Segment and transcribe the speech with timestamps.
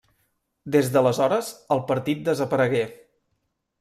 [0.75, 2.85] Des d'aleshores el partit desaparegué.